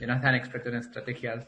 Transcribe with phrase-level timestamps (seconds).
[0.00, 1.46] Jonathan, experto en estrategias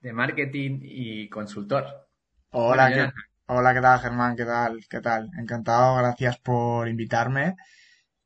[0.00, 2.08] de marketing y consultor.
[2.50, 3.12] Hola, ¿qué,
[3.48, 4.34] hola, ¿qué tal, Germán?
[4.34, 4.80] ¿Qué tal?
[4.88, 5.28] ¿Qué tal?
[5.38, 7.54] Encantado, gracias por invitarme.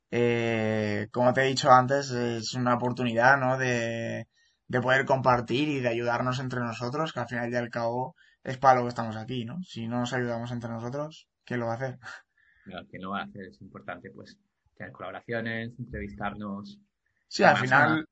[0.09, 3.57] Eh, como te he dicho antes, es una oportunidad, ¿no?
[3.57, 4.29] De,
[4.69, 8.15] de poder compartir y de ayudarnos entre nosotros, que al final y al cabo
[8.45, 9.61] es para lo que estamos aquí, ¿no?
[9.63, 11.99] Si no nos ayudamos entre nosotros, ¿quién lo va a hacer?
[12.63, 13.47] Claro, ¿quién lo va a hacer?
[13.47, 14.37] Es importante, pues,
[14.77, 16.79] tener colaboraciones, entrevistarnos.
[17.27, 18.07] Sí, al final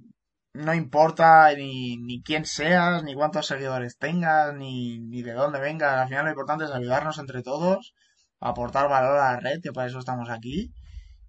[0.56, 5.94] no importa ni, ni quién seas, ni cuántos seguidores tengas, ni, ni de dónde vengas.
[6.02, 7.94] Al final lo importante es ayudarnos entre todos,
[8.40, 10.74] aportar valor a la red, que para eso estamos aquí,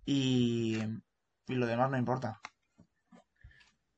[0.05, 0.79] y,
[1.48, 2.41] y lo demás no importa.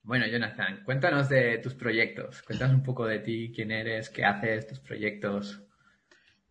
[0.02, 2.40] Bueno, Jonathan, cuéntanos de tus proyectos.
[2.42, 5.62] Cuéntanos un poco de ti, quién eres, qué haces, tus proyectos.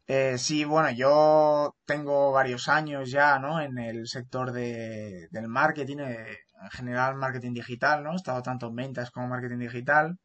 [0.08, 3.60] Eh, sí, bueno, yo tengo varios años ya, ¿no?
[3.62, 8.14] En el sector de, del marketing, eh, en general marketing digital, ¿no?
[8.14, 10.18] He estado tanto en ventas como marketing digital.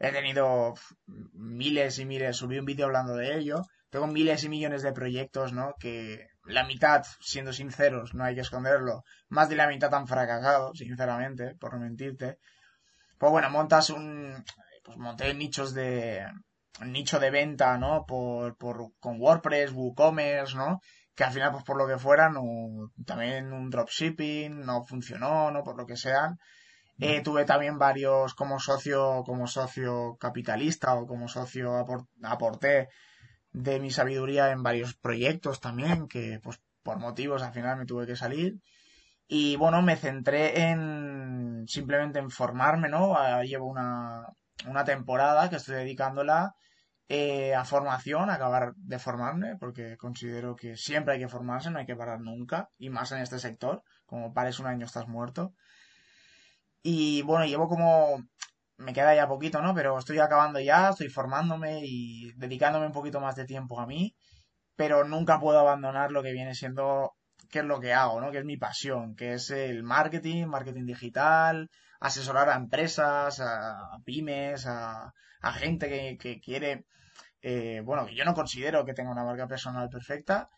[0.00, 0.74] He tenido
[1.06, 3.62] miles y miles, subí un vídeo hablando de ello.
[3.90, 5.74] Tengo miles y millones de proyectos, ¿no?
[5.78, 10.74] Que la mitad, siendo sinceros, no hay que esconderlo, más de la mitad han fracasado,
[10.74, 12.38] sinceramente, por no mentirte.
[13.18, 14.44] Pues bueno, montas un,
[14.84, 16.26] pues monté nichos de,
[16.80, 18.04] nicho de venta, ¿no?
[18.06, 20.80] Por, por, con WordPress, WooCommerce, ¿no?
[21.14, 22.42] Que al final, pues por lo que fuera, no,
[23.04, 25.62] también un dropshipping, no funcionó, ¿no?
[25.62, 26.34] Por lo que sea.
[26.98, 31.84] Eh, tuve también varios como socio, como socio capitalista o como socio
[32.22, 32.88] aporté
[33.52, 38.06] de mi sabiduría en varios proyectos también, que pues por motivos al final me tuve
[38.06, 38.60] que salir.
[39.26, 43.16] Y bueno, me centré en simplemente en formarme, ¿no?
[43.16, 44.26] Ah, llevo una,
[44.66, 46.54] una temporada que estoy dedicándola
[47.08, 51.78] eh, a formación, a acabar de formarme, porque considero que siempre hay que formarse, no
[51.78, 55.52] hay que parar nunca, y más en este sector, como pares un año estás muerto.
[56.82, 58.22] Y bueno, llevo como,
[58.76, 59.74] me queda ya poquito, ¿no?
[59.74, 64.14] Pero estoy acabando ya, estoy formándome y dedicándome un poquito más de tiempo a mí,
[64.76, 67.14] pero nunca puedo abandonar lo que viene siendo
[67.52, 68.32] qué es lo que hago, ¿no?
[68.32, 71.70] Que es mi pasión, que es el marketing, marketing digital,
[72.00, 75.12] asesorar a empresas, a, pymes, a,
[75.54, 76.86] gente que, quiere,
[77.42, 80.48] eh, bueno, que yo no considero que tenga una marca personal perfecta,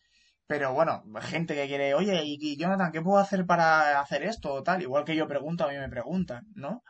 [0.47, 4.63] pero bueno, gente que quiere, oye, y, Jonathan, ¿qué puedo hacer para hacer esto o
[4.63, 4.83] tal?
[4.83, 6.85] Igual que yo pregunto, a mí me preguntan, ¿no?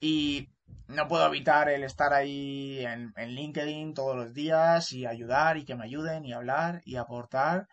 [0.00, 0.48] Y
[0.88, 5.64] no puedo evitar el estar ahí en, en LinkedIn todos los días y ayudar y
[5.64, 7.66] que me ayuden y hablar y aportar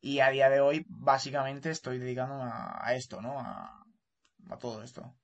[0.00, 3.38] y a día de hoy, básicamente, estoy dedicando a, esto, ¿no?
[3.38, 3.84] A,
[4.58, 5.14] todo esto.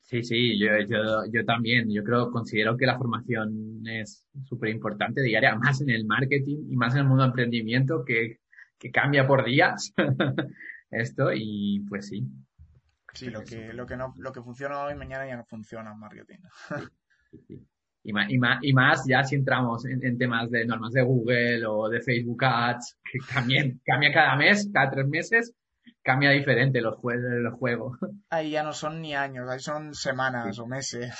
[0.00, 1.90] Sí, sí, yo, yo, yo también.
[1.90, 6.76] Yo creo, considero que la formación es súper importante diaria, más en el marketing y
[6.76, 8.40] más en el mundo del emprendimiento que,
[8.78, 9.92] que cambia por días
[10.90, 12.26] esto y pues sí.
[13.12, 15.98] Sí, lo que, lo que no, lo que funciona hoy, mañana ya no funciona en
[15.98, 16.38] marketing.
[17.30, 17.66] Sí, sí,
[18.04, 21.66] y más, y más, y más ya si entramos en, temas de normas de Google
[21.66, 25.54] o de Facebook Ads, que también cambia cada mes, cada tres meses,
[26.02, 27.98] cambia diferente los, juegos los juegos.
[28.28, 31.12] Ahí ya no son ni años, ahí son semanas o meses.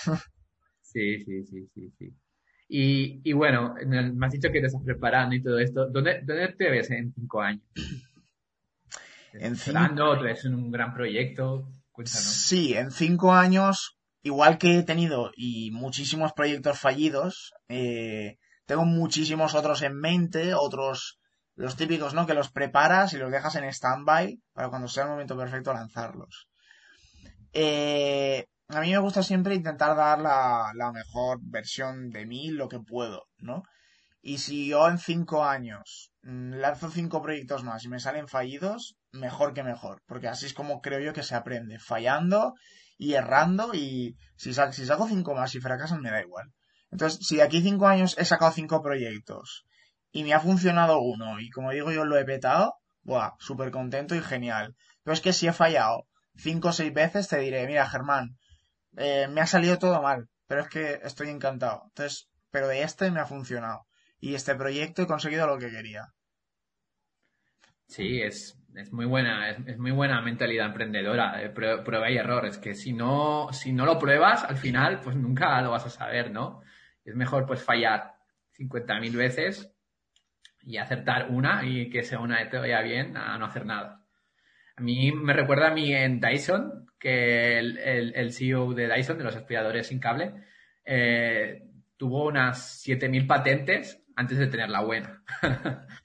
[0.82, 2.14] Sí, sí, sí, sí, sí.
[2.68, 5.88] Y, y bueno, me has dicho que te estás preparando y todo esto.
[5.90, 7.64] ¿Dónde, dónde te ves en cinco años?
[9.32, 10.24] En cinco...
[10.24, 11.68] ¿Es un gran proyecto?
[11.90, 12.22] Cuéntanos.
[12.22, 19.54] Sí, en cinco años igual que he tenido y muchísimos proyectos fallidos, eh, tengo muchísimos
[19.54, 21.20] otros en mente, otros,
[21.54, 22.26] los típicos, ¿no?
[22.26, 26.48] Que los preparas y los dejas en stand-by para cuando sea el momento perfecto lanzarlos.
[27.52, 32.68] Eh, a mí me gusta siempre intentar dar la, la mejor versión de mí, lo
[32.68, 33.62] que puedo, ¿no?
[34.22, 38.96] Y si yo en cinco años mm, lanzo cinco proyectos más y me salen fallidos,
[39.12, 42.54] mejor que mejor, porque así es como creo yo que se aprende, fallando
[42.96, 46.52] y errando y si, saco cinco más y fracasan me da igual.
[46.90, 49.66] Entonces, si de aquí cinco años he sacado cinco proyectos
[50.12, 54.14] y me ha funcionado uno y como digo yo lo he petado, buah, súper contento
[54.14, 54.76] y genial.
[55.02, 56.06] Pero es que si he fallado
[56.36, 58.38] cinco o seis veces te diré, mira Germán,
[58.96, 61.82] eh, me ha salido todo mal, pero es que estoy encantado.
[61.88, 63.86] Entonces, pero de este me ha funcionado.
[64.20, 66.14] Y este proyecto he conseguido lo que quería.
[67.88, 72.46] Sí, es, es muy buena, es, muy buena mentalidad emprendedora, de prueba y error.
[72.46, 75.90] Es que si no, si no lo pruebas, al final, pues nunca lo vas a
[75.90, 76.62] saber, ¿no?
[77.04, 78.14] Es mejor pues fallar
[78.58, 79.70] 50.000 veces
[80.62, 84.04] y acertar una y que sea una te vaya bien a no hacer nada.
[84.76, 89.24] A mí me recuerda a mí en Dyson, que el, el, CEO de Dyson, de
[89.24, 90.32] los aspiradores sin cable,
[90.84, 91.62] eh,
[91.96, 95.22] tuvo unas 7.000 patentes antes de tener la buena.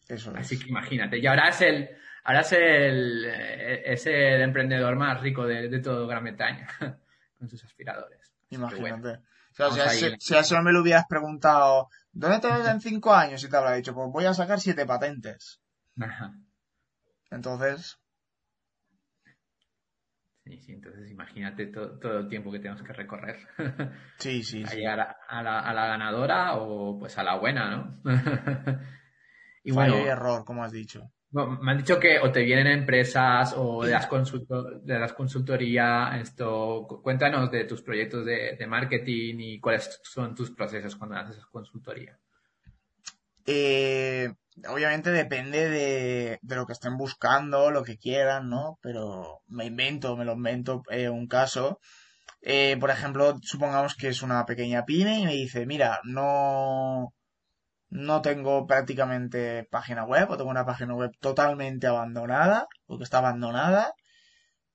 [0.08, 1.18] Eso Así que imagínate.
[1.18, 1.90] Y ahora es el,
[2.24, 6.68] ahora es el, es el emprendedor más rico de, de todo Gran Bretaña.
[7.40, 8.34] con sus aspiradores.
[8.50, 9.22] Imagínate.
[9.58, 13.44] o sea, si, a eso me lo hubieras preguntado, ¿dónde te ves en cinco años?
[13.44, 15.62] Y te habría dicho, pues voy a sacar siete patentes.
[16.00, 16.34] Ajá.
[17.32, 17.98] Entonces.
[20.44, 23.38] Sí, sí, entonces imagínate todo, el tiempo que tenemos que recorrer.
[24.18, 28.02] Sí, sí, a llegar a, la, a, la, ganadora o pues a la buena, ¿no?
[29.64, 33.84] Y bueno, error, como has dicho me han dicho que o te vienen empresas o
[33.84, 36.22] de las, de las consultorías.
[36.22, 42.18] Esto, cuéntanos de tus proyectos de, marketing y cuáles son tus procesos cuando haces consultoría.
[43.46, 44.32] Eh,
[44.68, 48.80] obviamente depende de, lo que estén buscando, lo que quieran, ¿no?
[48.82, 51.80] Pero me invento, me lo invento eh, un caso.
[52.42, 57.14] Eh, por ejemplo, supongamos que es una pequeña pyme y me dice, mira, no,
[57.90, 63.94] no tengo prácticamente página web o tengo una página web totalmente abandonada porque está abandonada.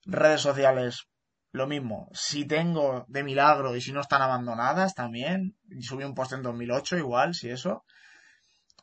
[0.05, 1.07] Redes sociales,
[1.53, 2.09] lo mismo.
[2.13, 5.57] Si tengo de milagro y si no están abandonadas también.
[5.81, 7.85] Subí un post en 2008 igual, si eso.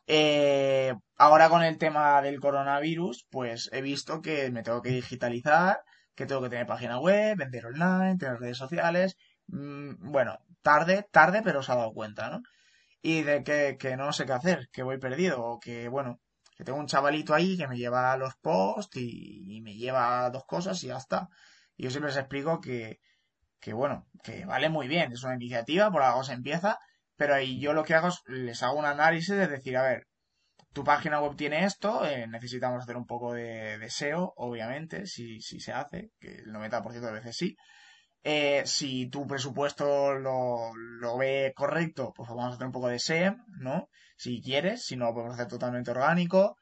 [0.06, 5.80] Eh, ahora con el tema del coronavirus, pues he visto que me tengo que digitalizar,
[6.14, 9.16] que tengo que tener página web, vender online, tener redes sociales.
[9.48, 12.42] Mm, bueno, tarde, tarde, pero se ha dado cuenta, ¿no?
[13.02, 16.20] Y de que, no sé qué hacer, que voy perdido, o que, bueno,
[16.56, 20.82] que tengo un chavalito ahí que me lleva los posts y, me lleva dos cosas
[20.84, 21.28] y ya está.
[21.76, 23.00] Y yo siempre les explico que,
[23.60, 26.78] que, bueno, que vale muy bien, es una iniciativa, por algo se empieza,
[27.16, 30.06] pero ahí yo lo que hago es, les hago un análisis de decir, a ver,
[30.72, 35.40] tu página web tiene esto, eh, necesitamos hacer un poco de, de SEO, obviamente, si,
[35.40, 37.56] si se hace, que el 90% de veces sí,
[38.24, 42.98] eh, si tu presupuesto lo, lo, ve correcto, pues vamos a hacer un poco de
[42.98, 43.88] SEM, ¿no?
[44.16, 46.56] Si quieres, si no, lo podemos hacer totalmente orgánico.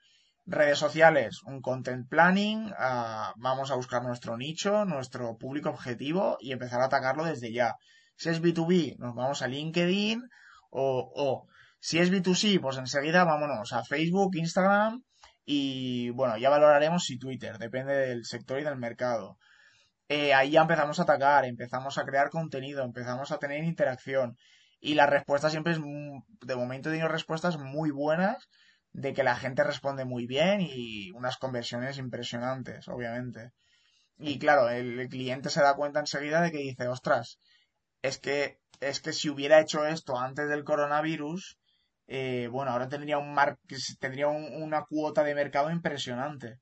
[0.46, 6.52] Redes sociales, un content planning, ah, vamos a buscar nuestro nicho, nuestro público objetivo y
[6.52, 7.76] empezar a atacarlo desde ya.
[8.16, 10.22] Si es B2B, nos vamos a LinkedIn
[10.70, 11.46] o, o
[11.78, 15.02] si es B2C, pues enseguida vámonos a Facebook, Instagram
[15.44, 19.38] y bueno, ya valoraremos si Twitter, depende del sector y del mercado.
[20.10, 24.36] Eh, ahí ya empezamos a atacar, empezamos a crear contenido, empezamos a tener interacción.
[24.80, 28.48] Y la respuesta siempre es, de momento he tenido respuestas muy buenas,
[28.92, 33.52] de que la gente responde muy bien y unas conversiones impresionantes, obviamente.
[34.18, 37.38] Y claro, el, cliente se da cuenta enseguida de que dice, ostras,
[38.02, 41.56] es que, es que si hubiera hecho esto antes del coronavirus,
[42.08, 43.36] eh, bueno, ahora tendría, un
[44.00, 46.58] tendría una cuota de mercado impresionante.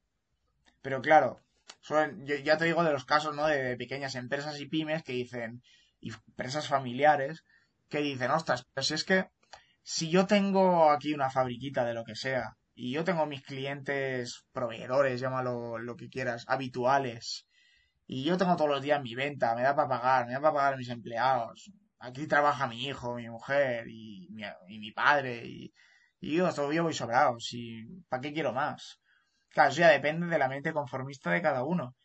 [0.83, 1.41] Pero claro,
[1.83, 3.47] yo ya te digo de los casos, ¿no?
[3.47, 5.63] De, pequeñas empresas y pymes que dicen,
[6.01, 7.45] y empresas familiares,
[7.89, 9.27] que dicen, ostras, si es que
[9.83, 14.45] si yo tengo aquí una fabriquita de lo que sea, y yo tengo mis clientes
[14.53, 17.47] proveedores, llámalo lo que quieras, habituales,
[18.07, 20.55] y yo tengo todos los días mi venta, me da para pagar, me da para
[20.55, 25.73] pagar a mis empleados, aquí trabaja mi hijo, mi mujer y mi, padre, y,
[26.21, 29.01] y yo todavía voy sobrado, si, ¿para qué quiero más?
[29.51, 31.97] Claro, eso ya depende de la mente conformista de cada uno.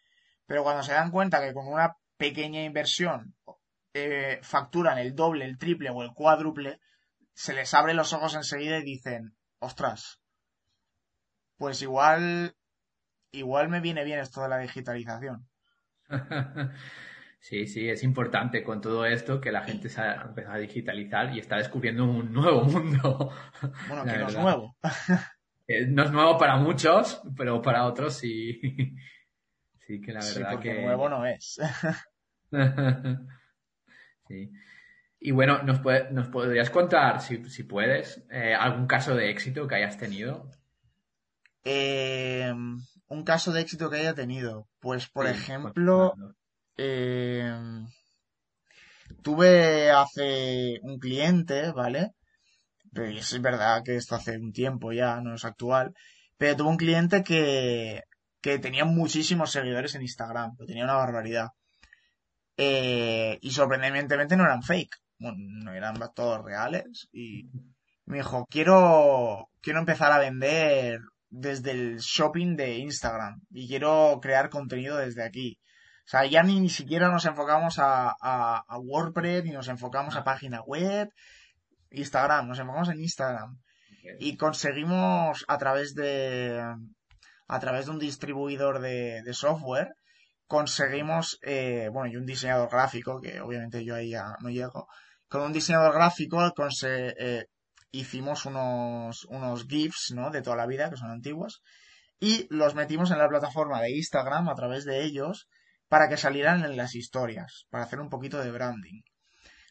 [0.45, 3.35] Pero cuando se dan cuenta que con una pequeña inversión
[3.93, 6.79] eh, facturan el doble, el triple o el cuádruple,
[7.33, 10.19] se les abren los ojos enseguida y dicen, ostras,
[11.57, 12.55] pues igual,
[13.31, 15.47] igual me viene bien esto de la digitalización.
[17.43, 21.35] Sí, sí, es importante con todo esto que la gente se ha empezado a digitalizar
[21.35, 23.33] y está descubriendo un nuevo mundo.
[23.89, 24.77] Bueno, que no es nuevo.
[25.73, 28.59] Eh, no es nuevo para muchos, pero para otros sí.
[29.87, 30.81] sí, que la verdad que.
[30.83, 31.59] nuevo no es.
[34.27, 34.51] sí.
[35.19, 39.75] Y bueno, ¿nos, nos podrías contar, si, si puedes, eh, algún caso de éxito que
[39.75, 40.49] hayas tenido?
[41.63, 42.77] Em,
[43.07, 44.67] un caso de éxito que haya tenido.
[44.81, 46.13] Pues, por ejemplo,
[46.75, 47.87] em,
[49.21, 52.11] tuve hace un cliente, ¿vale?
[52.93, 55.93] Pero es verdad que esto hace un tiempo ya, no es actual,
[56.37, 58.03] pero tuvo un cliente que,
[58.41, 61.49] que tenía muchísimos seguidores en Instagram, que tenía una barbaridad.
[62.57, 67.07] Eh, y sorprendentemente no eran fake, no eran todos reales.
[67.11, 67.49] Y
[68.05, 74.49] me dijo, quiero, quiero empezar a vender desde el shopping de Instagram y quiero crear
[74.49, 75.59] contenido desde aquí.
[76.05, 80.15] O sea, ya ni, ni siquiera nos enfocamos a, a, a WordPress, ni nos enfocamos
[80.15, 81.09] a página web,
[81.93, 83.57] Instagram, nos enfocamos en Instagram.
[84.19, 86.61] Y conseguimos a través de
[87.47, 89.93] a través de un distribuidor de, software
[90.47, 94.87] conseguimos, eh, bueno, y un diseñador gráfico, que obviamente yo ahí ya no llego,
[95.27, 97.45] con un diseñador gráfico eh,
[97.91, 100.29] hicimos unos, unos GIFs, ¿no?
[100.29, 101.63] De toda la vida, que son antiguos,
[102.19, 105.47] y los metimos en la plataforma de Instagram a través de ellos
[105.87, 109.01] para que salieran en las historias, para hacer un poquito de branding.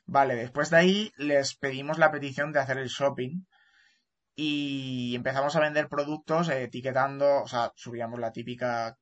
[0.06, 3.44] Vale, después de ahí les pedimos la petición de hacer el shopping
[4.34, 8.96] y empezamos a vender productos etiquetando, o sea, subíamos la típica,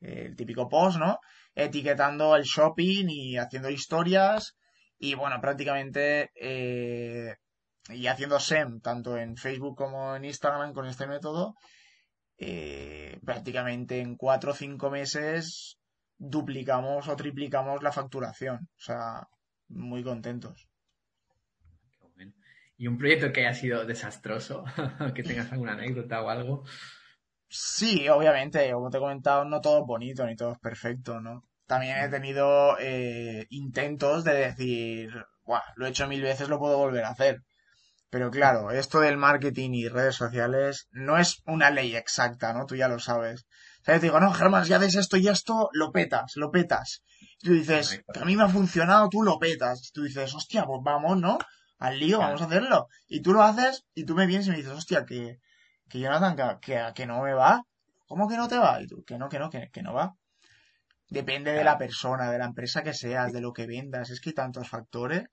[0.00, 1.18] el típico post, ¿no?
[1.54, 4.56] Etiquetando el shopping y haciendo historias
[4.98, 7.36] y bueno, prácticamente eh,
[7.88, 11.54] y haciendo SEM tanto en Facebook como en Instagram con este método,
[12.38, 15.78] eh, prácticamente en cuatro o cinco meses
[16.18, 18.68] duplicamos o triplicamos la facturación.
[18.76, 19.28] O sea,
[19.72, 20.68] muy contentos.
[22.76, 24.64] ¿Y un proyecto que haya sido desastroso?
[25.14, 26.64] que tengas alguna anécdota o algo.
[27.48, 31.44] Sí, obviamente, como te he comentado, no todo es bonito ni todo es perfecto, ¿no?
[31.66, 35.12] También he tenido eh, intentos de decir,
[35.76, 37.42] lo he hecho mil veces, lo puedo volver a hacer.
[38.10, 42.66] Pero claro, esto del marketing y redes sociales no es una ley exacta, ¿no?
[42.66, 43.46] Tú ya lo sabes.
[43.80, 46.50] O sea, yo te digo, no, Germán, si haces esto y esto, lo petas, lo
[46.50, 47.02] petas.
[47.42, 49.90] Tú dices, que a mí me ha funcionado, tú lo petas.
[49.92, 51.38] Tú dices, hostia, pues vamos, ¿no?
[51.78, 52.86] Al lío, vamos a hacerlo.
[53.08, 55.40] Y tú lo haces y tú me vienes y me dices, hostia, que,
[55.88, 57.64] que Jonathan, que, que, no me va.
[58.06, 58.80] ¿Cómo que no te va?
[58.80, 60.14] Y tú, que no, que no, que, que no va.
[61.08, 64.10] Depende de la persona, de la empresa que seas, de lo que vendas.
[64.10, 65.28] Es que hay tantos factores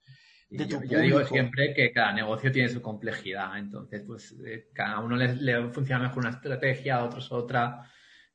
[0.50, 5.70] yo, digo siempre que cada negocio tiene su complejidad, entonces pues eh, cada uno le,
[5.70, 7.88] funciona mejor una estrategia, a otros otra,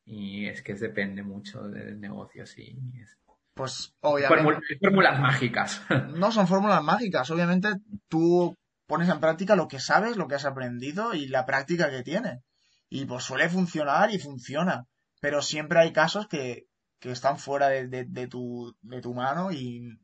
[0.05, 2.77] y es que depende mucho del negocio, sí.
[3.55, 4.77] Pues obviamente.
[4.81, 5.81] Fórmulas mágicas.
[6.15, 7.69] No son fórmulas mágicas, obviamente
[8.07, 12.03] tú pones en práctica lo que sabes, lo que has aprendido y la práctica que
[12.03, 12.41] tienes.
[12.89, 14.85] Y pues suele funcionar y funciona,
[15.21, 16.65] pero siempre hay casos que,
[16.99, 19.97] que están fuera de, de, tu, de tu mano y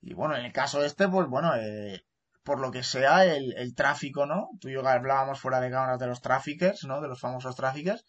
[0.00, 2.04] y bueno, en el caso este, pues bueno, eh,
[2.44, 4.50] por lo que sea, el, el, tráfico, ¿no?
[4.60, 7.00] Tú y yo hablábamos fuera de cámaras de los tráficos, ¿no?
[7.00, 8.04] De los famosos tráficos.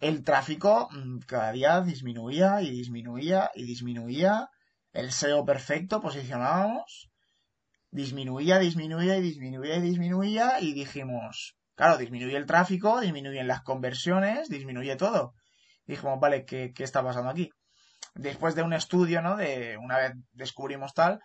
[0.00, 4.48] El tráfico mm, cada día disminuía y disminuía y disminuía.
[4.92, 7.10] El SEO perfecto posicionábamos.
[7.90, 10.60] Disminuía, disminuía y disminuía y disminuía.
[10.60, 15.34] Y dijimos, claro, disminuye el tráfico, disminuyen las conversiones, disminuye todo.
[15.86, 17.50] dijimos, vale, ¿qué, qué está pasando aquí?
[18.14, 19.36] después de un estudio, ¿no?
[19.36, 21.20] De una vez descubrimos tal,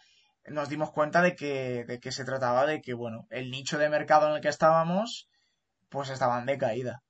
[0.45, 3.89] nos dimos cuenta de que, de que se trataba de que, bueno, el nicho de
[3.89, 5.29] mercado en el que estábamos,
[5.89, 7.03] pues estaban de caída.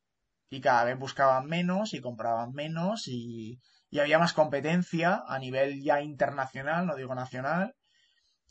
[0.49, 5.81] Y cada vez buscaban menos y compraban menos y, y había más competencia a nivel
[5.83, 7.75] ya internacional, no digo nacional.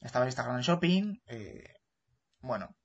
[0.01, 1.21] Estaba Instagram Shopping.
[1.27, 1.75] Eh,
[2.41, 2.77] bueno,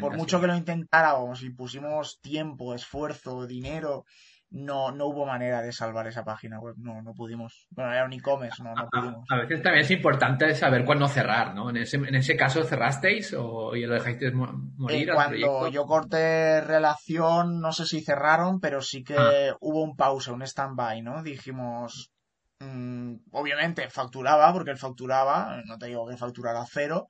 [0.00, 4.04] por mucho que lo intentáramos y pusimos tiempo, esfuerzo, dinero
[4.52, 7.66] no, no hubo manera de salvar esa página web, no, no pudimos.
[7.70, 9.24] Bueno, era un e-commerce, no, no pudimos.
[9.30, 11.70] A, veces también es importante saber cuándo cerrar, ¿no?
[11.70, 15.08] En ese, en ese caso, ¿cerrasteis o y lo dejasteis morir?
[15.08, 19.56] Eh, cuando yo corté relación, no sé si cerraron, pero sí que ah.
[19.60, 21.22] hubo un pausa, un stand-by, ¿no?
[21.22, 22.12] Dijimos,
[22.60, 27.06] mm, obviamente facturaba, porque él facturaba, no te digo que facturara cero,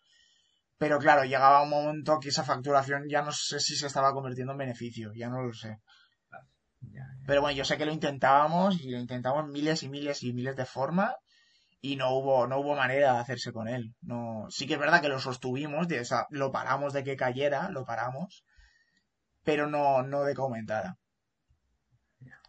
[0.79, 4.53] pero claro, llegaba un momento que esa facturación ya no sé si se estaba convirtiendo
[4.53, 5.79] en beneficio, ya no lo sé.
[7.27, 10.57] Pero bueno, yo sé que lo intentábamos y lo intentamos miles y miles y miles
[10.57, 11.15] de formas
[11.81, 13.95] y no hubo, no hubo manera de hacerse con él.
[14.01, 17.85] No, sí que es verdad que lo sostuvimos, de, lo paramos de que cayera, lo
[17.85, 18.45] paramos,
[19.43, 20.97] pero no, no de que aumentara.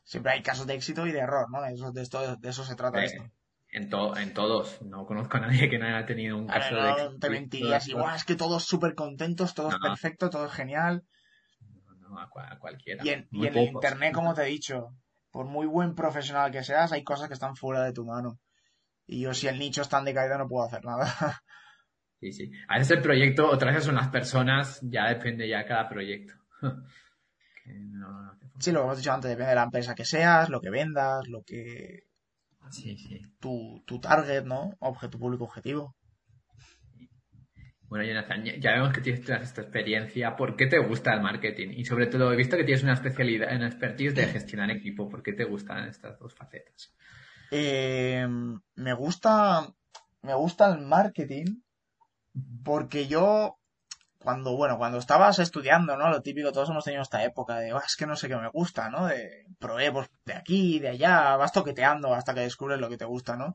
[0.03, 1.65] Siempre hay casos de éxito y de error, ¿no?
[1.65, 3.23] Eso, de, esto, de eso se trata eh, esto.
[3.69, 4.81] En, en todos.
[4.83, 7.19] No conozco a nadie que no haya tenido un caso de éxito.
[7.19, 7.87] Te mentirías.
[7.87, 10.51] Igual es que todos súper contentos, todo es perfecto, todo es
[12.19, 12.29] a,
[12.59, 13.03] cualquiera.
[13.03, 14.95] Y en, el Internet, como te he dicho,
[15.31, 18.39] por muy buen profesional que seas, hay cosas que están fuera de tu mano.
[19.05, 21.05] Y yo, si el nicho está en decaída, no puedo hacer nada.
[22.19, 22.51] Sí, sí.
[22.69, 26.33] A veces el proyecto, otras veces son las personas, ya depende ya cada proyecto.
[28.59, 31.27] sí, lo que hemos dicho antes, depende de la empresa que seas, lo que vendas,
[31.27, 32.03] lo que...
[32.69, 33.21] Sí, sí.
[33.41, 34.71] Tu, tu target, ¿no?
[34.79, 35.97] Objeto público objetivo.
[37.93, 40.35] Bueno, Jonathan, ya vemos que tienes esta experiencia.
[40.35, 41.73] ¿Por qué te gusta el marketing?
[41.77, 45.07] Y sobre todo, he visto que tienes una especialidad, una expertise de gestionar equipo.
[45.07, 46.91] ¿Por qué te gustan estas dos facetas?
[47.51, 48.27] Eh,
[48.73, 49.71] me gusta,
[50.23, 51.61] me gusta el marketing
[52.63, 53.59] porque yo
[54.17, 56.09] cuando, bueno, cuando estabas estudiando, ¿no?
[56.09, 58.89] Lo típico, todos hemos tenido esta época de, es que no sé qué me gusta,
[58.89, 59.05] ¿no?
[59.05, 63.05] De probé pues, de aquí, de allá, vas toqueteando hasta que descubres lo que te
[63.05, 63.53] gusta, ¿no?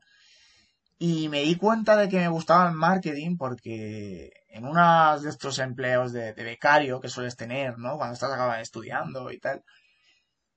[1.01, 5.57] Y me di cuenta de que me gustaba el marketing porque en uno de estos
[5.59, 7.95] empleos de, becario que sueles tener, ¿no?
[7.95, 9.63] Cuando estás estudiando y tal.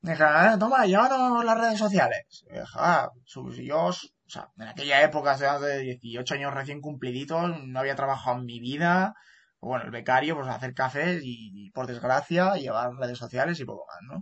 [0.01, 2.45] Me dijeron, ah, toma, llévanos las redes sociales.
[2.51, 3.93] Y dije, ah, yo, o
[4.27, 9.15] sea, en aquella época, de 18 años recién cumpliditos, no había trabajado en mi vida.
[9.61, 13.99] Bueno, el becario, pues hacer cafés y, por desgracia, llevar redes sociales y poco más,
[14.03, 14.21] ¿no?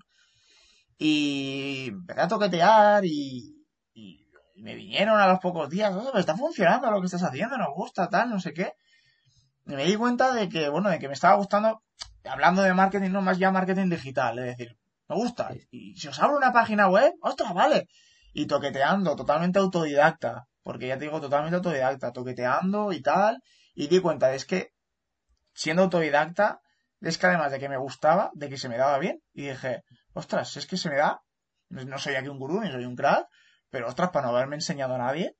[0.98, 3.59] Y empecé a toquetear y, y
[4.60, 8.08] me vinieron a los pocos días, oh, está funcionando lo que estás haciendo, nos gusta,
[8.08, 8.74] tal, no sé qué.
[9.66, 11.82] Y me di cuenta de que, bueno, de que me estaba gustando,
[12.24, 14.76] hablando de marketing, no más ya marketing digital, es decir,
[15.08, 15.50] me gusta.
[15.70, 17.88] Y si os abro una página web, ostras, vale.
[18.32, 23.42] Y toqueteando, totalmente autodidacta, porque ya te digo, totalmente autodidacta, toqueteando y tal.
[23.74, 24.72] Y di cuenta de es que,
[25.52, 26.60] siendo autodidacta,
[27.00, 29.82] es que además de que me gustaba, de que se me daba bien, y dije,
[30.12, 31.22] ostras, es que se me da,
[31.70, 33.26] no soy aquí un gurú ni soy un crack,
[33.70, 35.36] pero ostras, para no haberme enseñado a nadie,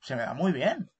[0.00, 0.90] se me da muy bien.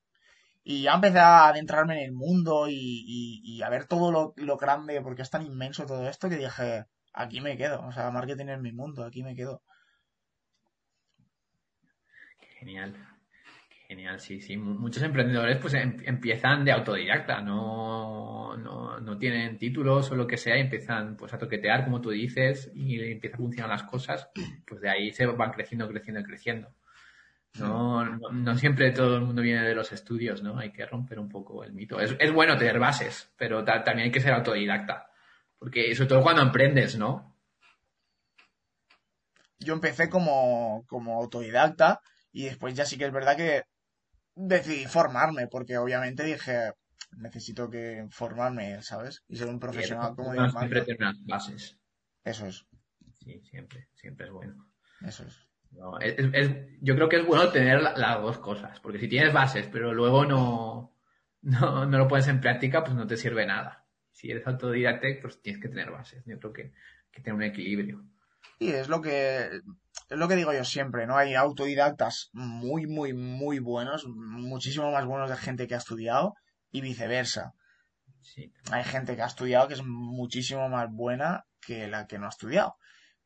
[0.65, 5.23] Y ya empecé a adentrarme en el mundo y, a ver todo lo, grande, porque
[5.23, 6.85] es tan inmenso todo esto, que dije,
[7.15, 7.87] aquí me quedo.
[7.87, 9.63] O sea, marketing es mi mundo, aquí me quedo.
[12.59, 13.18] Genial.
[13.89, 14.59] Genial, sí, sí.
[14.59, 20.37] Muchos emprendedores pues em, empiezan de autodidacta, no, no, no, tienen títulos o lo que
[20.37, 24.29] sea y empiezan pues a toquetear, como tú dices, y empiezan a funcionar las cosas,
[24.67, 26.69] pues de ahí se van creciendo, creciendo y creciendo.
[27.59, 30.59] No, no, siempre todo el mundo viene de los estudios, ¿no?
[30.59, 31.99] Hay que romper un poco el mito.
[31.99, 35.11] Es, es bueno tener bases, pero también hay que ser autodidacta.
[35.59, 37.35] Porque sobre todo cuando emprendes, ¿no?
[39.59, 42.03] Yo empecé como, como autodidacta
[42.33, 43.65] y después ya sí que es verdad que
[44.39, 46.73] decidí formarme, porque obviamente dije,
[47.17, 49.25] necesito que formarme, ¿sabes?
[49.29, 51.79] Y ser un profesional como Dios Siempre tener unas bases.
[52.25, 52.67] Eso es.
[53.15, 54.71] Sí, siempre, siempre es bueno.
[55.05, 55.49] Eso es.
[56.81, 60.25] yo creo que es bueno tener las dos cosas, porque si tienes bases, pero luego
[60.25, 60.97] no,
[61.43, 63.87] no, no, lo pones en práctica, pues no te sirve nada.
[64.13, 66.25] Si eres autodidacta, pues tienes que tener bases.
[66.27, 66.73] Yo creo que, hay
[67.13, 68.05] que tener un equilibrio.
[68.59, 69.61] Y es lo que
[70.09, 71.17] es lo que digo yo siempre, ¿no?
[71.17, 76.35] Hay autodidactas muy, muy, muy buenos, muchísimo más buenos de gente que ha estudiado
[76.71, 77.53] y viceversa.
[78.23, 78.53] Sí.
[78.71, 82.31] Hay gente que ha estudiado que es muchísimo más buena que la que no ha
[82.31, 82.77] estudiado.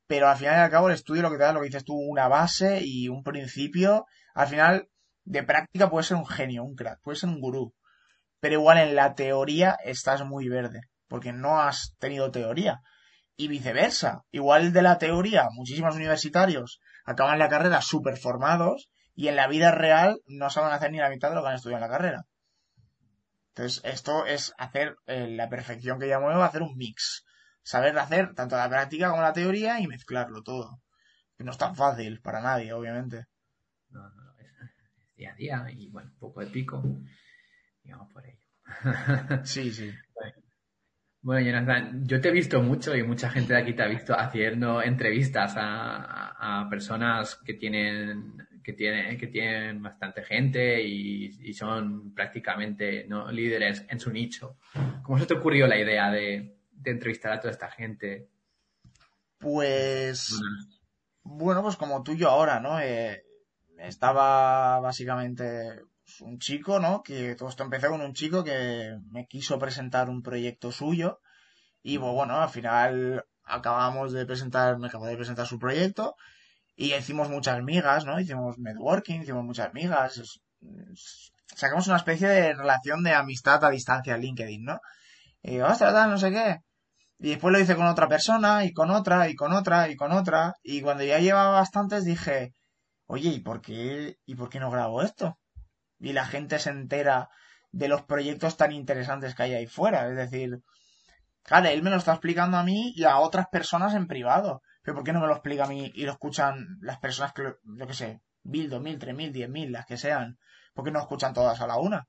[0.07, 1.85] Pero al final y al cabo el estudio lo que te da, lo que dices
[1.85, 4.07] tú, una base y un principio.
[4.35, 4.89] Al final,
[5.25, 7.75] de práctica puede ser un genio, un crack, puede ser un gurú.
[8.41, 12.83] Pero igual en la teoría estás muy verde, porque no has tenido teoría
[13.37, 14.23] y viceversa.
[14.31, 19.73] Igual de la teoría, muchísimos universitarios acaban la carrera súper formados y en la vida
[19.73, 22.27] real no saben hacer ni la mitad de lo que han estudiado en la carrera.
[23.55, 27.25] Entonces, esto es hacer eh, la perfección que llamo yo, hacer un mix.
[27.63, 30.81] Saber hacer tanto la práctica como la teoría y mezclarlo todo.
[31.37, 33.27] Que no es tan fácil para nadie, obviamente.
[33.91, 34.49] No, no, no, es,
[35.17, 36.83] día a día y bueno, un poco de pico.
[37.83, 38.39] Y vamos por ello.
[39.45, 39.93] sí, sí.
[40.15, 40.42] Bueno,
[41.25, 44.83] Jonathan, yo te he visto mucho y mucha gente de aquí te ha visto haciendo
[44.83, 53.31] entrevistas a, personas que tienen, que tienen, que tienen bastante gente y, son prácticamente ¿no?
[53.31, 54.57] líderes en su nicho.
[55.03, 58.29] ¿Cómo se te ocurrió la idea de, entrevistar a toda esta gente?
[59.39, 60.41] Pues,
[61.23, 62.81] bueno, pues como tú y yo ahora, ¿no?
[62.81, 63.25] Eh,
[63.79, 65.83] estaba básicamente
[66.21, 67.03] un chico, ¿no?
[67.03, 71.21] Que todo esto empezó con un chico que me quiso presentar un proyecto suyo
[71.83, 76.15] y pues, bueno, al final acabamos de presentar, me de presentar su proyecto
[76.77, 78.21] y hicimos muchas migas, ¿no?
[78.21, 80.41] Hicimos networking, hicimos muchas migas,
[81.55, 84.81] sacamos una especie de relación de amistad a distancia en LinkedIn, ¿no?
[85.43, 86.59] Y ostras, tal, no sé qué.
[87.19, 90.13] Y después lo hice con otra persona y con otra y con otra y con
[90.13, 92.55] otra y cuando ya llevaba bastantes dije,
[93.07, 95.39] oye, ¿y por qué, y por qué no grabo esto?
[96.03, 97.31] Y la gente se entera
[97.71, 100.09] de los proyectos tan interesantes que hay ahí fuera.
[100.09, 100.61] Es decir,
[101.45, 104.63] claro, él me lo está explicando a mí y a otras personas en privado.
[104.83, 107.55] Pero ¿por qué no me lo explica a mí y lo escuchan las personas que,
[107.63, 110.39] yo qué sé, mil, dos mil, tres mil, diez mil, las que sean?
[110.75, 112.09] ¿Por qué no escuchan todas a la una?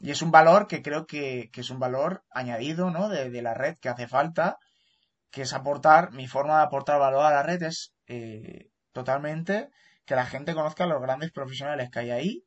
[0.00, 3.10] Y es un valor que creo que, es un valor añadido, ¿no?
[3.10, 4.56] De, la red que hace falta,
[5.30, 9.68] que es aportar, mi forma de aportar valor a la red es eh, totalmente
[10.06, 12.45] que la gente conozca a los grandes profesionales que hay ahí,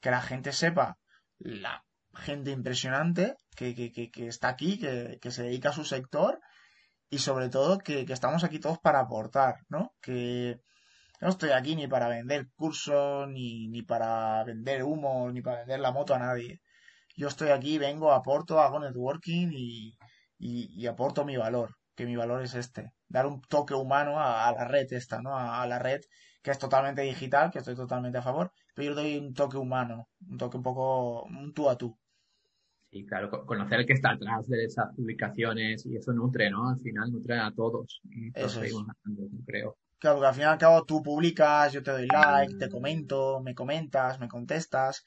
[0.00, 0.98] que la gente sepa
[1.38, 1.84] la
[2.14, 6.40] gente impresionante que, que, está aquí, que, se dedica a su sector
[7.10, 9.94] y sobre todo que, estamos aquí todos para aportar, ¿no?
[10.00, 10.60] Que
[11.20, 15.80] no estoy aquí ni para vender cursos, ni, ni para vender humo, ni para vender
[15.80, 16.60] la moto a nadie.
[17.16, 19.96] Yo estoy aquí, vengo, aporto, hago networking y,
[20.38, 24.64] y, aporto mi valor, que mi valor es este, dar un toque humano a, la
[24.64, 25.36] red esta, ¿no?
[25.36, 26.00] a la red
[26.42, 30.08] que es totalmente digital, que estoy totalmente a favor, pero yo doy un toque humano,
[30.30, 31.98] un toque un poco un tú a tú.
[32.92, 36.68] Sí, claro, conocer que está atrás de esas publicaciones y eso nutre, ¿no?
[36.68, 38.00] Al final nutre a todos.
[38.34, 38.72] eso es.
[39.44, 39.76] creo.
[39.98, 43.40] Claro, porque al final y al cabo tú publicas, yo te doy like, te comento,
[43.40, 45.04] me comentas, me contestas,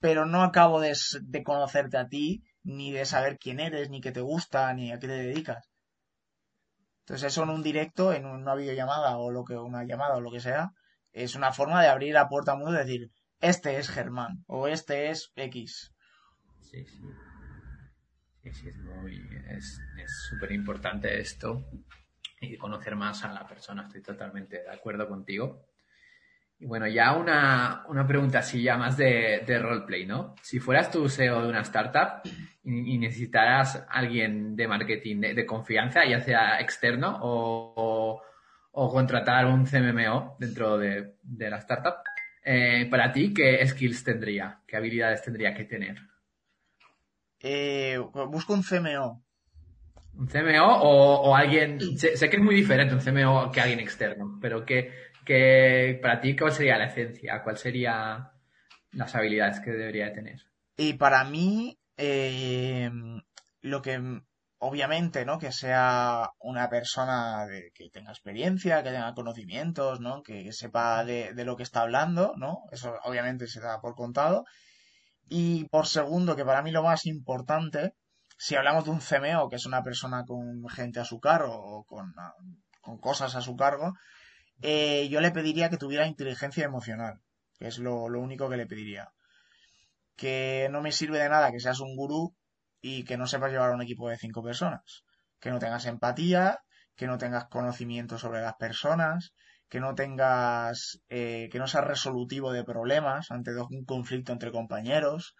[0.00, 4.10] pero no acabo de, de conocerte a ti, ni de saber quién eres, ni qué
[4.10, 5.70] te gusta, ni a qué te dedicas.
[7.02, 10.32] Entonces eso en un directo, en una videollamada o lo que, una llamada o lo
[10.32, 10.72] que sea,
[11.12, 15.10] es una forma de abrir la puerta al y decir, este es Germán o este
[15.10, 15.92] es X.
[16.60, 17.02] Sí, sí.
[18.50, 19.22] Sí, es muy,
[19.56, 19.80] es
[20.28, 21.64] súper importante esto
[22.40, 25.64] y conocer más a la persona, estoy totalmente de acuerdo contigo.
[26.58, 30.34] Y bueno, ya una, una pregunta así ya más de, de roleplay, ¿no?
[30.42, 32.22] Si fueras tu CEO de una startup
[32.64, 38.22] y, necesitaras alguien de marketing de, confianza, ya sea externo o,
[38.72, 41.96] contratar un CMMO dentro de, de la startup,
[42.44, 44.60] eh, para ti, ¿qué skills tendría?
[44.66, 45.98] ¿Qué habilidades tendría que tener?
[47.40, 49.24] Eh, busco un CMO.
[50.14, 51.80] ¿Un CMO o, alguien?
[51.98, 54.92] Sé, que es muy diferente un CMO que alguien externo, pero que,
[55.24, 57.42] que para ti, ¿cuál sería la esencia?
[57.42, 58.28] ¿Cuál serían
[58.92, 60.40] las habilidades que debería tener?
[60.76, 62.90] Y para mí, eh,
[63.62, 64.22] lo que
[64.64, 65.38] obviamente, ¿no?
[65.38, 70.22] Que sea una persona que tenga experiencia, que tenga conocimientos, ¿no?
[70.22, 72.60] Que, sepa de, de, lo que está hablando, ¿no?
[72.70, 74.44] Eso obviamente se da por contado.
[75.28, 77.94] Y por segundo, que para mí lo más importante,
[78.38, 81.84] si hablamos de un CMO, que es una persona con gente a su cargo o
[81.84, 82.14] con,
[82.80, 83.94] con cosas a su cargo,
[84.62, 87.20] eh, yo le pediría que tuviera inteligencia emocional,
[87.58, 89.08] que es lo, lo único que le pediría.
[90.14, 92.32] Que no me sirve de nada que seas un gurú
[92.82, 95.04] y que no sepas llevar un equipo de cinco personas.
[95.40, 96.58] Que no tengas empatía,
[96.96, 99.32] que no tengas conocimiento sobre las personas,
[99.68, 105.34] que no tengas, eh, que no seas resolutivo de problemas ante un conflicto entre compañeros,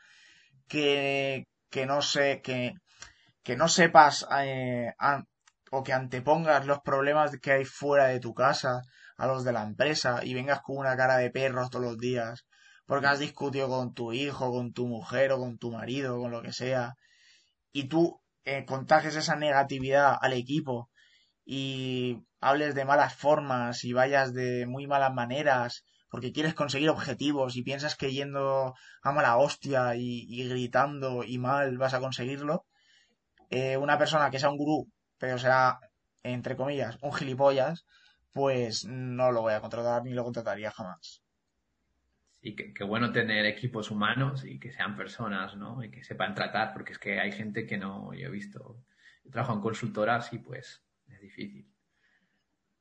[0.68, 2.72] que, que no sé, que,
[3.42, 4.92] que no sepas eh,
[5.70, 8.82] o que antepongas los problemas que hay fuera de tu casa
[9.16, 12.46] a los de la empresa y vengas con una cara de perros todos los días
[12.86, 16.42] porque has discutido con tu hijo, con tu mujer o con tu marido, con lo
[16.42, 16.94] que sea,
[17.72, 20.90] y tú eh, contagies esa negatividad al equipo
[21.44, 27.56] y hables de malas formas y vayas de muy malas maneras porque quieres conseguir objetivos
[27.56, 32.66] y piensas que yendo a mala hostia y, gritando y mal vas a conseguirlo,
[33.48, 35.78] eh, una persona que sea un gurú, pero sea,
[36.22, 37.86] entre comillas, un gilipollas,
[38.32, 41.21] pues no lo voy a contratar ni lo contrataría jamás.
[42.42, 45.82] Sí, qué bueno tener equipos humanos y que sean personas, ¿no?
[45.84, 48.82] Y que sepan tratar, porque es que hay gente que no, yo he visto,
[49.24, 51.72] he trabajado en consultoras y pues es difícil.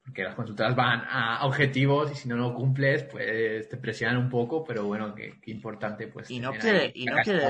[0.04, 4.30] Porque las consultoras van a objetivos y si no lo cumples, pues te presionan un
[4.30, 6.32] poco, pero bueno, qué, importante pues.
[6.32, 7.46] Y no quiere, y no quiere,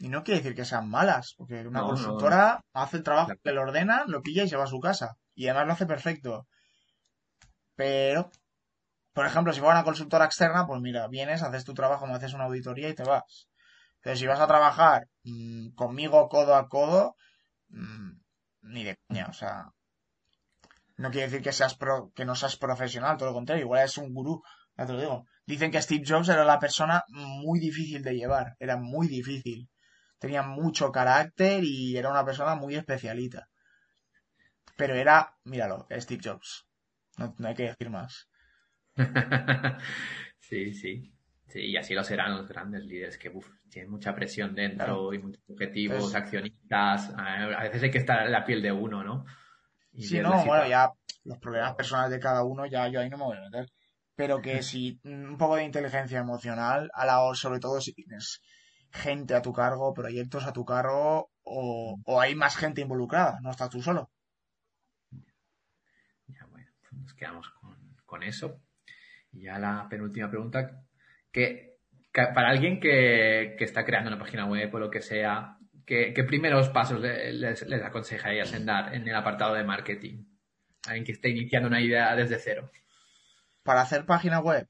[0.00, 3.62] y no quiere decir que sean malas, porque una consultora hace el trabajo que lo
[3.62, 5.16] ordena, lo pilla y se va a su casa.
[5.36, 6.48] Y además lo hace perfecto.
[7.76, 8.28] Pero,
[9.12, 12.34] por ejemplo, si fuera una consultora externa, pues mira, vienes, haces tu trabajo, me haces
[12.34, 13.48] una auditoría y te vas.
[14.00, 17.16] Pero si vas a trabajar mm, conmigo codo a codo,
[17.68, 18.12] mm,
[18.62, 19.72] ni de coña, o sea,
[20.96, 21.76] no quiere decir que seas
[22.14, 24.42] que no seas profesional, todo lo contrario, igual es un gurú,
[24.76, 25.26] ya te lo digo.
[25.46, 29.68] Dicen que Steve Jobs era la persona muy difícil de llevar, era muy difícil.
[30.18, 33.48] Tenía mucho carácter y era una persona muy especialita.
[34.76, 36.66] Pero era, míralo, Steve Jobs.
[37.18, 38.28] No, hay que decir más.
[40.38, 41.12] sí, sí.
[41.52, 43.30] Sí, y así lo serán los grandes líderes que
[43.68, 47.12] tienen mucha presión dentro y muchos objetivos, accionistas.
[47.14, 49.26] A veces hay que estar en la piel de uno, ¿no?
[49.98, 50.90] sí, no, bueno, ya
[51.24, 53.70] los problemas personales de cada uno, ya yo ahí no me voy a meter.
[54.14, 58.40] Pero que si un poco de inteligencia emocional, a la hora, sobre todo si tienes
[58.90, 63.68] gente a tu cargo, proyectos a tu cargo, o, hay más gente involucrada, no estás
[63.68, 64.10] tú solo.
[66.28, 67.76] Ya, bueno, pues nos quedamos con,
[68.06, 68.58] con eso.
[69.32, 70.84] Y ya la penúltima pregunta,
[71.32, 71.78] que,
[72.12, 76.68] para alguien que, que, está creando una página web o lo que sea, ¿qué, primeros
[76.68, 80.24] pasos les, les, aconsejarías en dar en el apartado de marketing?
[80.86, 82.70] Alguien que esté iniciando una idea desde cero.
[83.62, 84.68] ¿Para hacer página web?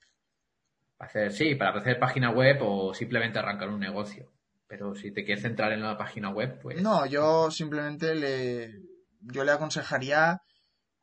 [1.03, 4.31] hacer, sí, para hacer página web o simplemente arrancar un negocio.
[4.69, 6.81] Pero si te quieres centrar en la página web, pues.
[6.81, 8.81] No, yo simplemente le.
[9.21, 10.41] Yo le aconsejaría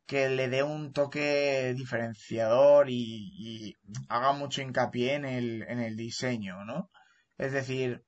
[0.10, 3.78] que le dé un toque diferenciador y,
[4.10, 6.90] haga mucho hincapié en el, en el diseño, ¿no?
[7.38, 8.04] Es decir,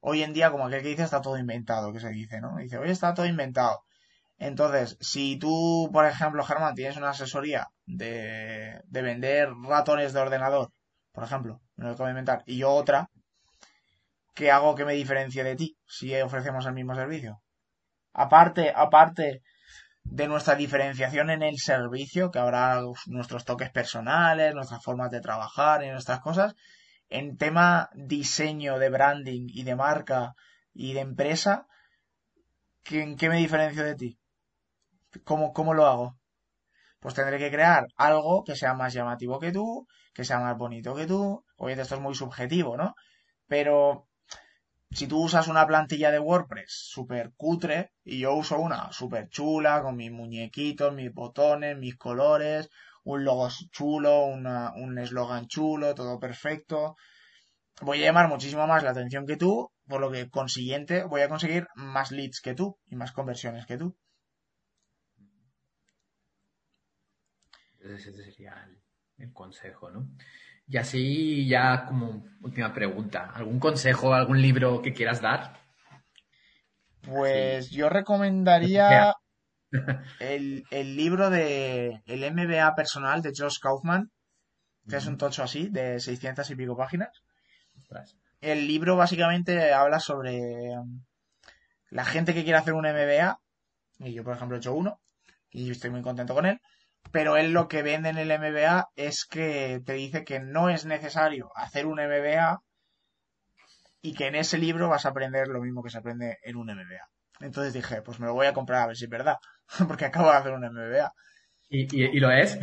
[0.00, 2.56] hoy en día, como aquel que dice, está todo inventado, que se dice, ¿no?
[2.56, 3.84] Dice, hoy está todo inventado.
[4.38, 10.72] Entonces, si tú, por ejemplo, Germán, tienes una asesoría de, de vender ratones de ordenador,
[11.12, 13.08] por ejemplo, me lo acabo de inventar, y yo otra,
[14.34, 17.40] ¿qué hago que me diferencie de ti si ofrecemos el mismo servicio?
[18.12, 19.42] Aparte, aparte
[20.10, 25.84] de nuestra diferenciación en el servicio, que habrá nuestros toques personales, nuestras formas de trabajar
[25.84, 26.54] y nuestras cosas,
[27.08, 30.34] en tema diseño de branding y de marca
[30.72, 31.66] y de empresa,
[32.90, 34.18] ¿en qué me diferencio de ti?
[35.24, 36.16] ¿Cómo, cómo lo hago?
[37.00, 40.94] Pues tendré que crear algo que sea más llamativo que tú, que sea más bonito
[40.94, 41.44] que tú.
[41.56, 42.94] Obviamente esto es muy subjetivo, ¿no?
[43.46, 44.08] Pero
[44.96, 49.82] si tú usas una plantilla de WordPress súper cutre y yo uso una súper chula
[49.82, 52.70] con mis muñequitos, mis botones, mis colores,
[53.04, 56.96] un logo chulo, un eslogan chulo, todo perfecto,
[57.82, 61.28] voy a llamar muchísimo más la atención que tú, por lo que consiguiente voy a
[61.28, 63.94] conseguir más leads que tú y más conversiones que tú.
[67.80, 68.66] Ese sería
[69.18, 70.08] el consejo, ¿no?
[70.68, 75.60] Y así ya como última pregunta, ¿algún consejo, algún libro que quieras dar?
[77.02, 79.14] Pues yo recomendaría
[80.20, 80.64] el,
[80.96, 84.10] libro de El MBA personal de Josh Kaufman,
[84.88, 87.22] que es un tocho así, de 600 y pico páginas.
[88.40, 91.04] El libro básicamente habla sobre um,
[91.90, 93.38] la gente que quiere hacer un MBA,
[93.98, 95.00] y yo por ejemplo he hecho uno,
[95.50, 96.60] y estoy muy contento con él,
[97.12, 100.84] pero él lo que vende en el MBA es que te dice que no es
[100.84, 102.62] necesario hacer un MBA
[104.02, 106.66] y que en ese libro vas a aprender lo mismo que se aprende en un
[106.66, 107.08] MBA.
[107.40, 109.36] Entonces dije, pues me lo voy a comprar a ver si es verdad,
[109.88, 111.12] porque acabo de hacer un MBA.
[111.68, 112.58] ¿Y, lo es?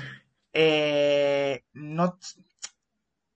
[0.52, 2.18] eh, no,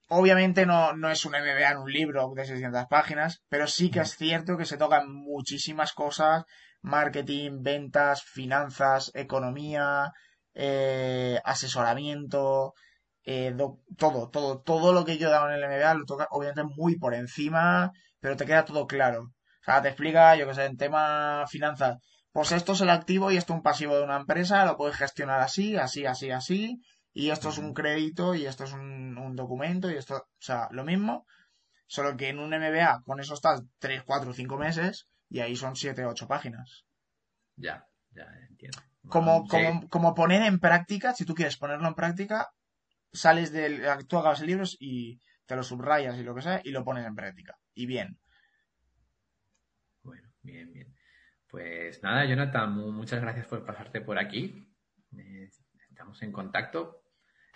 [0.09, 4.01] obviamente no, no es un MBA en un libro de 600 páginas, pero sí que
[4.01, 6.45] es cierto que se tocan muchísimas cosas,
[6.81, 10.13] marketing, ventas, finanzas, economía,
[10.55, 12.75] eh, asesoramiento,
[13.25, 13.55] eh,
[13.97, 16.97] todo, todo, todo lo que yo he dado en el MBA lo toca obviamente muy
[16.99, 19.23] por encima, pero te queda todo claro.
[19.23, 21.99] O sea, te explica, yo que sé, en tema finanzas,
[22.33, 24.97] pues esto es el activo y esto es un pasivo de una empresa, lo puedes
[24.97, 26.81] gestionar así, así, así, así,
[27.13, 30.69] y esto es un crédito y esto es un, un documento y esto, o sea,
[30.71, 31.27] lo mismo,
[31.87, 35.77] solo que en un MBA con eso estás 3, 4, 5 meses y ahí son
[35.77, 36.85] 7, 8 páginas.
[37.57, 38.79] Ya, ya entiendo.
[39.09, 42.51] Como, como, como poner en práctica, si tú quieres ponerlo en práctica,
[43.13, 43.83] sales del.
[44.07, 47.07] Tú hagas el libro y te lo subrayas y lo que sea y lo pones
[47.07, 47.59] en práctica.
[47.75, 48.19] Y bien.
[50.03, 50.95] Bueno, bien, bien.
[51.49, 54.69] Pues nada, Jonathan, muchas gracias por pasarte por aquí.
[55.17, 55.49] Eh,
[55.91, 57.03] estamos en contacto.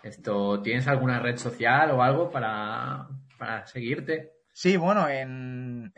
[0.03, 4.33] Esto, ¿Tienes alguna red social o algo para, para seguirte?
[4.57, 5.93] Sí, bueno, en,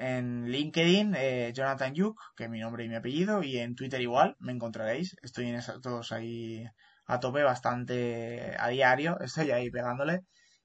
[0.50, 4.34] LinkedIn, eh, Jonathan Yuk, que es mi nombre y mi apellido, y en Twitter igual,
[4.38, 5.14] me encontraréis.
[5.22, 6.64] Estoy en todos ahí
[7.06, 10.22] a tope, bastante a diario, estoy ahí pegándole.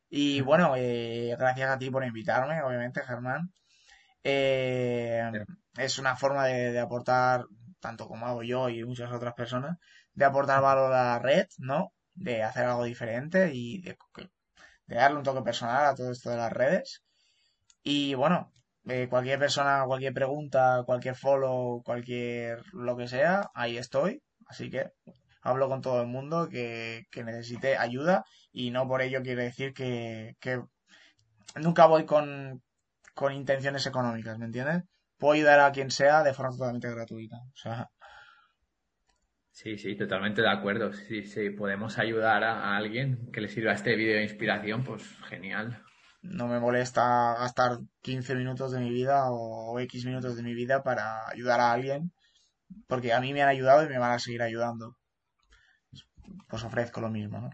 [0.09, 3.51] Y bueno, eh, gracias a ti por invitarme, obviamente, Germán.
[4.23, 5.23] Eh,
[5.77, 7.45] es una forma de, aportar,
[7.79, 9.77] tanto como hago yo y muchas otras personas,
[10.13, 11.93] de aportar valor a la red, ¿no?
[12.13, 13.97] De hacer algo diferente y de
[14.87, 17.03] darle un toque personal a todo esto de las redes.
[17.83, 18.51] Y bueno,
[18.87, 24.21] eh, cualquier persona, cualquier pregunta, cualquier follow, cualquier lo que sea, ahí estoy.
[24.47, 24.91] Así que
[25.41, 30.35] hablo con todo el mundo que, necesite ayuda y no por ello quiere decir que,
[30.39, 30.61] que
[31.55, 32.61] nunca voy con,
[33.13, 34.83] con intenciones económicas, ¿me entiendes?
[35.17, 37.37] Puedo ayudar a quien sea de forma totalmente gratuita.
[37.37, 37.87] O sea,
[39.53, 40.93] Sí, sí, totalmente de acuerdo.
[40.93, 45.83] Si sí, podemos ayudar a, alguien que le sirva este vídeo de inspiración, pues genial
[46.21, 50.83] no me molesta gastar 15 minutos de mi vida o X minutos de mi vida
[50.83, 52.11] para ayudar a alguien,
[52.87, 54.97] porque a mí me han ayudado y me van a seguir ayudando.
[56.47, 57.49] Pues ofrezco lo mismo, ¿no?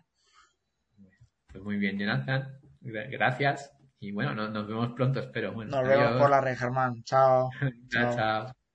[1.48, 2.60] Pues muy bien, Jonathan.
[2.82, 3.74] Gracias.
[4.00, 5.54] Y bueno, nos, vemos pronto, espero.
[5.54, 7.04] Bueno, nos vemos por la red, Germán.
[7.04, 7.50] chao.
[7.90, 8.16] chao.
[8.16, 8.67] chao.